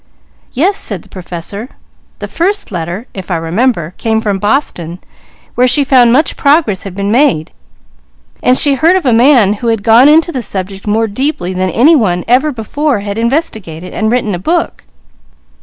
"Yes," 0.53 0.79
said 0.79 1.03
the 1.03 1.09
Professor, 1.09 1.69
"the 2.17 2.27
first 2.27 2.71
letter, 2.71 3.05
if 3.13 3.29
I 3.29 3.35
remember, 3.35 3.93
came 3.99 4.19
from 4.19 4.39
Boston, 4.39 4.97
where 5.53 5.67
she 5.67 5.83
found 5.83 6.11
much 6.11 6.35
progress 6.35 6.81
had 6.81 6.95
been 6.95 7.11
made; 7.11 7.51
there 8.41 8.55
she 8.55 8.73
heard 8.73 8.95
of 8.95 9.05
a 9.05 9.13
man 9.13 9.53
who 9.61 9.67
had 9.67 9.83
gone 9.83 10.09
into 10.09 10.31
the 10.31 10.41
subject 10.41 10.87
more 10.87 11.05
deeply 11.05 11.53
than 11.53 11.69
any 11.69 11.95
one 11.95 12.25
ever 12.27 12.51
before 12.51 13.01
had 13.01 13.19
investigated, 13.19 13.93
and 13.93 14.11
written 14.11 14.33
a 14.33 14.39
book. 14.39 14.85